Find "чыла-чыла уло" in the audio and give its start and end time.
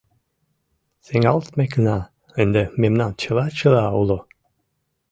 3.21-4.19